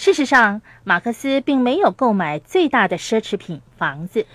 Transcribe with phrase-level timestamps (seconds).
[0.00, 4.26] 事实上，马克思并没有购买最大的奢侈品房子。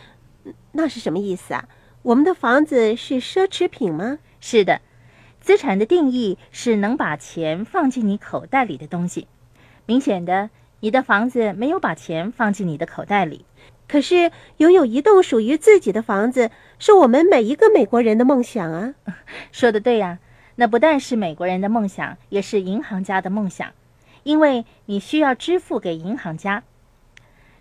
[0.73, 1.69] 那是什么意思啊？
[2.01, 4.19] 我们的房子是奢侈品吗？
[4.41, 4.81] 是的，
[5.39, 9.29] 资产的定义是能把钱放进你口袋里的东西。
[9.85, 10.49] 明显的，
[10.81, 13.45] 你的房子没有把钱放进你的口袋里。
[13.87, 18.95] 可是，拥有一栋属于自己的房子，是我们每一个美国人的梦想啊！
[19.53, 20.19] 说的对呀，
[20.55, 23.71] 那不但是美国人的梦想，也是银行家的梦想。
[24.23, 26.63] 因为你需要支付给银行家。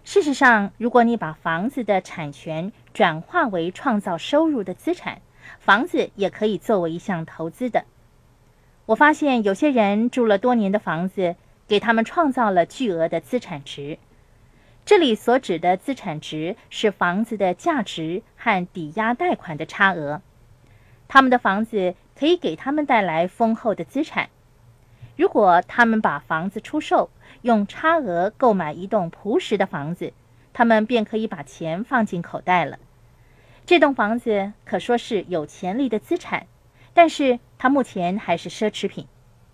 [0.05, 5.21] 事实上，如果你把房子的产权转化为创造收入的资产，
[5.61, 7.85] 房子也可以作为一项投资的。
[8.87, 11.37] 我发现有些人住了多年的房子，
[11.69, 13.99] 给他们创造了巨额的资产值。
[14.85, 20.21] 这里所指的资产值是房子的价值和抵押贷款的差额。
[21.07, 24.30] 他们的房子可以给他们带来丰厚的资产。
[25.16, 27.11] 如果他们把房子出售，
[27.43, 30.12] 用差额购买一栋朴实的房子，
[30.52, 32.79] 他们便可以把钱放进口袋了。
[33.66, 36.46] 这栋房子可说是有潜力的资产，
[36.95, 39.07] 但是它目前还是奢侈品。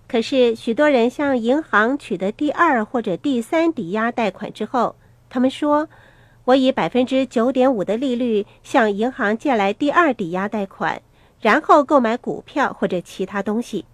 [0.07, 4.95] 可是许多人向银行取得第二或者第三抵押贷款之后，
[5.29, 5.89] 他们说
[6.45, 11.03] ：“我以百分之九点五的利率向银行借来第二抵押贷款，
[11.41, 13.85] 然后购买股票或者其他东西。”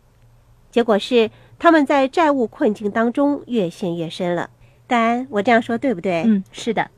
[0.70, 1.30] 结果是。
[1.58, 4.50] 他们在债务困境当中越陷越深了。
[4.86, 6.22] 但我这样说对不对？
[6.26, 6.90] 嗯，是的。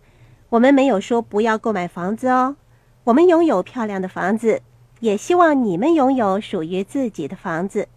[0.49, 2.57] 我们没有说不要购买房子哦。
[3.05, 4.63] 我们拥有漂亮的房子，
[5.01, 7.89] 也希望你们拥有属于自己的房子。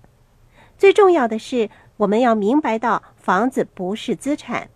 [0.78, 4.70] 最重要的是，我们要明白到房子不是资产。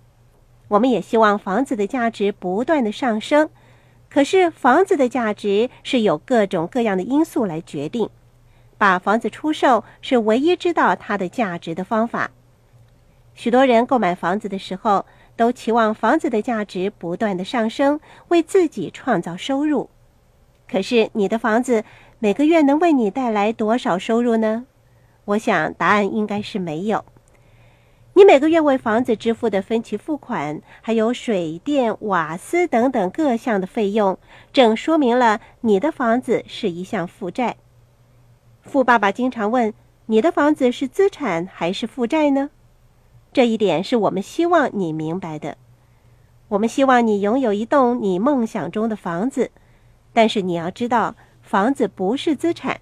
[0.70, 3.50] 我们也希望房子的价值不断的上升。
[4.10, 8.10] 可是，房子的价值是由各种各样的因素来决定。
[8.78, 12.32] 把房子出售是唯一知道它的价值的方法。
[13.34, 19.90] 许多人购买房子的时候，都期望房子的价值不断的上升，为自己创造收入。
[20.70, 21.84] 可是，你的房子
[22.20, 24.66] 每个月能为你带来多少收入呢？
[25.26, 27.04] 我想答案应该是没有。
[28.16, 34.20] 你每个月为房子支付的分期付款，还有水电、瓦斯等等各项的费用，
[34.52, 37.56] 正说明了你的房子是一项负债。
[38.64, 39.74] 富爸爸经常问
[40.08, 42.50] ：“你的房子是资产还是负债呢？”
[43.32, 45.58] 这一点是我们希望你明白的。
[46.48, 49.52] 我们希望你拥有一栋你梦想中的房子，
[50.14, 52.80] 但是你要知道，房子不是资产。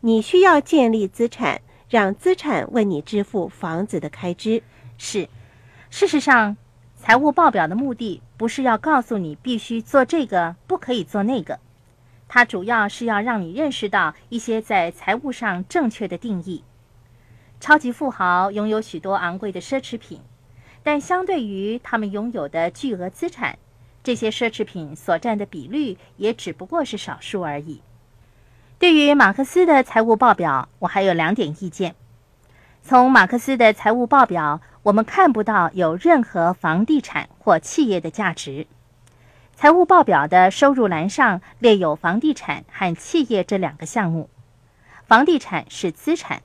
[0.00, 4.62] 你需要建立资产，让资产为你支付房子的开支。
[4.96, 5.28] 是，
[5.90, 6.56] 事实上，
[6.96, 11.58] 财务报表的目的不是要告诉你必须做这个，不可以做那个。
[12.28, 16.62] 它主要是要让你认识到一些在财务上正确的定义。
[17.58, 20.20] 超级富豪拥有许多昂贵的奢侈品，
[20.82, 23.58] 但相对于他们拥有的巨额资产，
[24.04, 27.80] 这些奢侈品所占的比率也只不过是少数而已。
[28.78, 31.96] 对于马克思的财务报表，我还有两点意见。
[32.80, 38.68] 从马克思的财务报表，我们看不到有任何房地产或企业的价值。
[39.60, 44.30] 财务报表的收入栏上列有房地产和企业这两个项目。
[45.04, 46.42] 房地产是资产，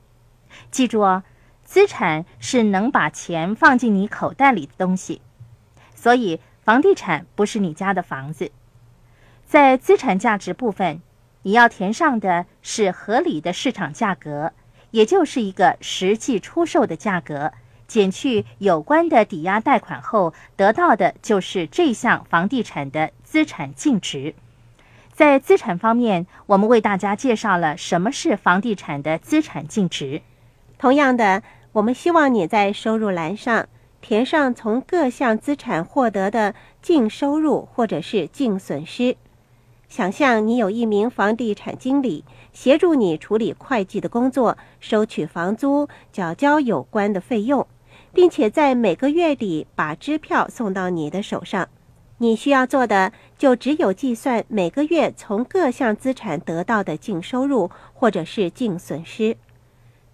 [0.71, 1.21] 记住哦，
[1.63, 5.21] 资产是能把钱放进你口袋里的东西。
[5.93, 8.51] 所以，房地产不是你家的房子。
[9.45, 10.99] 在资产价值部分，
[11.43, 14.53] 你要填上的是合理的市场价格，
[14.89, 17.53] 也就是一个实际出售的价格。
[17.87, 24.35] 减去有关的抵押贷款后，得到的就是这项房地产的资产净值。
[25.11, 30.21] 在资产方面，我们为大家介绍了什么是房地产的资产净值。
[30.79, 33.67] 同样的，我们希望你在收入栏上
[34.01, 39.15] 填上从各项资产获得的净收入或者是净损失。
[39.95, 47.67] 想象你有一名房地产经理协助你处理会计的工作，收取房租，缴交有关的费用。
[48.11, 51.69] 并且在每个月底把支票送到你的手上，
[52.17, 59.37] 你需要做的就只有计算每个月从各项资产得到的净收入或者是净损失。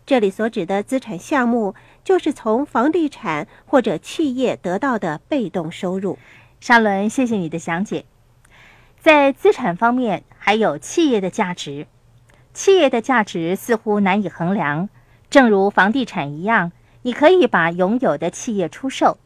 [0.05, 1.73] 这里所指的资产项目，
[2.03, 6.17] 就是从房地产或者企业得到的被动收入。
[6.59, 8.03] 沙伦，谢谢你的讲解。
[9.01, 11.87] 在资产方面，还有企业的价值。
[12.53, 14.89] 企业的价值似乎难以衡量，
[15.29, 16.71] 正如房地产一样。
[17.03, 19.17] 你可以把拥有的企业出售，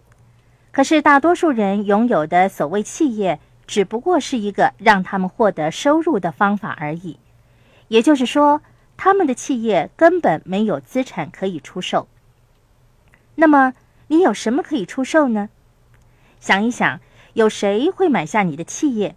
[0.72, 7.18] 可是大多数人拥有的所谓企业只不过是一个让他们获得收入的方法而已。
[7.88, 8.62] 也就是说，
[8.96, 12.08] 他们的企业根本没有资产可以出售。
[13.34, 13.74] 那么，
[14.06, 15.50] 你有什么可以出售呢？
[16.40, 17.00] 想一想，
[17.34, 19.16] 有谁会买下你的企业？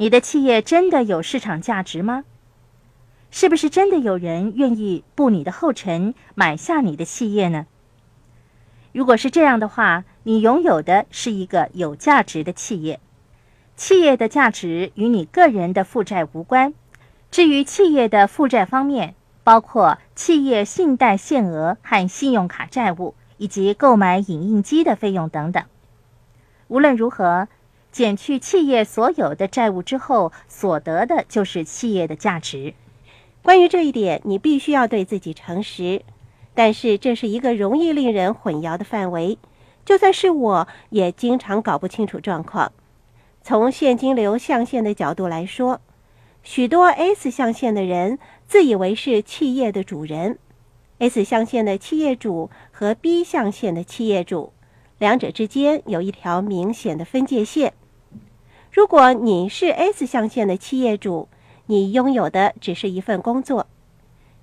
[0.00, 2.24] 你的企业真的有市场价值吗？
[3.30, 7.66] 是不是真的有人愿意步你的后尘，买下你的企业呢？
[8.92, 12.98] 如果是这样的话，你拥有的是一个有价值的企业。
[13.76, 16.72] 企业的价值与你个人的负债无关。
[17.30, 19.14] 至于企业的负债方面，
[19.44, 25.62] 包括企业信贷限额和信用卡债务，以及购买影印机的费用等等。
[26.68, 27.48] 无论如何，
[27.92, 32.74] 减去企业所有的债务之后，所得的就是企业的价值。
[33.42, 36.02] 关于这一点，你必须要对自己诚实。
[36.54, 39.38] 但是这是一个容易令人混淆的范围，
[39.84, 42.72] 就算是我也经常搞不清楚状况。
[43.42, 45.80] 从现金流象限的角度来说，
[46.42, 50.38] 许多 S 象限的人自以为是企业的主人。
[50.98, 54.52] S 象限的企业主和 B 象限的企业主，
[54.98, 57.72] 两者之间有一条明显的分界线。
[58.72, 61.28] 如果你是 S 象限的企业主，
[61.66, 63.66] 你拥有的只是一份工作，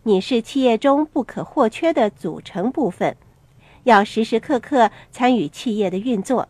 [0.04, 3.16] 你是企业中不可或缺的组成部分，
[3.84, 6.50] 要时时刻刻参与企业的运作。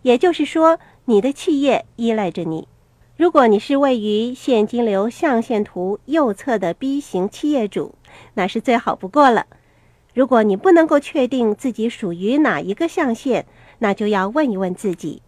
[0.00, 2.66] 也就是说，你的企业依赖着你。
[3.14, 7.94] 如果你是位于现金流象限图右侧的 B 型企业主，
[8.32, 9.46] 那是最好不过了。
[10.14, 13.44] 如果你不能够确定自己属于哪一个象限，
[13.80, 15.20] 那就要问一问自己：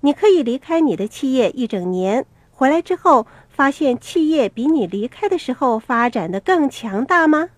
[0.00, 3.26] 你可以离开你的企业一整年，回来之后。
[3.52, 7.50] 发现企业比你离开的时候发展的更强大吗？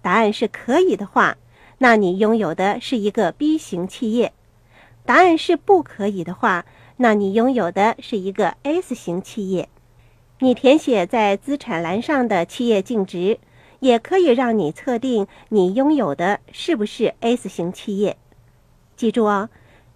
[0.00, 1.38] 答案是可以的话，
[1.78, 4.28] 那你拥有的是一个 B 型企业；
[5.04, 6.66] 答案是不可以的话，
[6.98, 9.68] 那你拥有的是一个 S 型企业。
[10.38, 13.40] 你填写在资产栏上的企业净值，
[13.80, 18.16] 也可以让你测定你拥有的是不是 S 型企业。
[18.94, 19.48] 记住哦，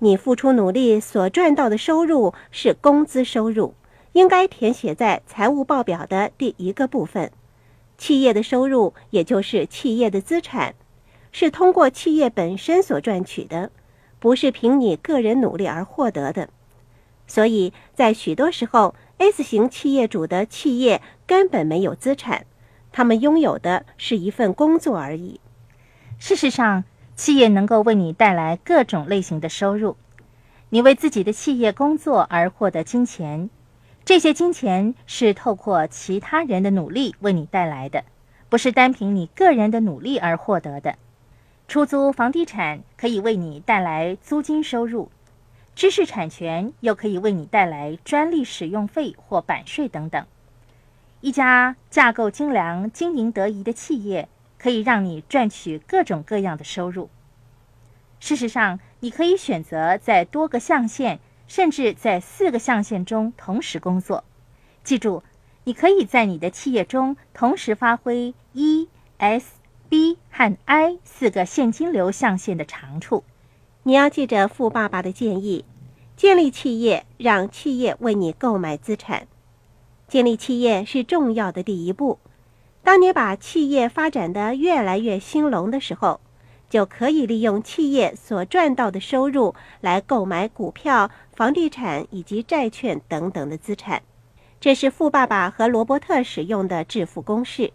[0.05, 3.75] 你付出努力所赚到的收入是工资收入。
[4.13, 7.33] 应该填写在财务报表的第一个部分。
[7.99, 10.77] 企业的收入，也就是企业的资产，
[11.33, 13.73] 是通过企业本身所赚取的，
[14.21, 16.49] 不是凭你个人努力而获得的。
[17.27, 22.47] 所以在许多时候，S 型企业主的企业根本没有资产，
[22.93, 25.41] 他们拥有的是一份工作而已。
[26.21, 26.85] 事实上，
[27.17, 29.97] 企业能够为你带来各种类型的收入。
[30.71, 33.49] 你为自己的企业工作而获得金钱。
[34.05, 38.05] 这些金钱是透过其他人的努力为你带来的，
[38.49, 40.97] 不是单凭你个人的努力而获得的。
[41.69, 45.11] 出租房地产可以为你带来租金收入，
[45.75, 50.27] 知识产权又可以为你带来专利使用费或版税等等。
[51.23, 54.29] 一家架构精良、经营得宜的企业，
[54.59, 57.11] 可以让你赚取各种各样的收入。
[58.21, 61.21] 事实上，你可以选择在多个象限。
[61.47, 64.25] 甚至在四个象限中同时工作。
[64.83, 65.23] 记住，
[65.65, 69.61] 你可以在你的企业中同时发挥 E、S、
[69.91, 73.25] B 和 I 四个现金流象限的长处。
[73.83, 75.67] 你要记着富爸爸的建议：
[76.17, 79.29] 建立企业，让企业为你购买资产。
[80.09, 82.19] 建立企业是重要的第一步。
[82.85, 86.21] 当你把企业发展的越来越兴隆的时候，
[86.71, 91.11] 就可以利用企业所赚到的收入来购买股票。
[91.35, 94.03] 房地产以及债券等等的资产，
[94.61, 97.73] 这是富爸爸和罗伯特使用的致富公式。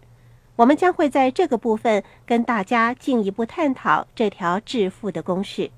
[0.56, 5.70] 我们将会在这个部分跟大家进一步探讨这条致富的公式。